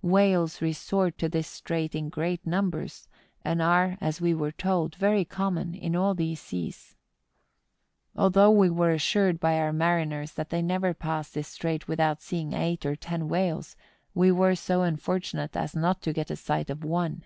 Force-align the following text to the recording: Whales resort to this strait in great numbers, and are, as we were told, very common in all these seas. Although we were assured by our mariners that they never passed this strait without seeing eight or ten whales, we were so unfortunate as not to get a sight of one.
Whales 0.00 0.62
resort 0.62 1.18
to 1.18 1.28
this 1.28 1.46
strait 1.46 1.94
in 1.94 2.08
great 2.08 2.46
numbers, 2.46 3.06
and 3.44 3.60
are, 3.60 3.98
as 4.00 4.18
we 4.18 4.32
were 4.32 4.50
told, 4.50 4.94
very 4.94 5.26
common 5.26 5.74
in 5.74 5.94
all 5.94 6.14
these 6.14 6.40
seas. 6.40 6.96
Although 8.16 8.50
we 8.50 8.70
were 8.70 8.92
assured 8.92 9.38
by 9.38 9.58
our 9.58 9.74
mariners 9.74 10.32
that 10.32 10.48
they 10.48 10.62
never 10.62 10.94
passed 10.94 11.34
this 11.34 11.48
strait 11.48 11.86
without 11.86 12.22
seeing 12.22 12.54
eight 12.54 12.86
or 12.86 12.96
ten 12.96 13.28
whales, 13.28 13.76
we 14.14 14.32
were 14.32 14.54
so 14.54 14.80
unfortunate 14.80 15.54
as 15.54 15.76
not 15.76 16.00
to 16.00 16.14
get 16.14 16.30
a 16.30 16.36
sight 16.36 16.70
of 16.70 16.82
one. 16.82 17.22